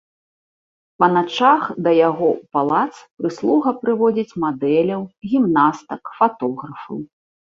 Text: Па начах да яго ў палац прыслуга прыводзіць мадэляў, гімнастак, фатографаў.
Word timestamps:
Па 1.01 1.07
начах 1.15 1.63
да 1.87 1.91
яго 2.09 2.29
ў 2.35 2.39
палац 2.55 2.93
прыслуга 3.21 3.69
прыводзіць 3.83 4.37
мадэляў, 4.45 5.01
гімнастак, 5.33 6.01
фатографаў. 6.21 6.97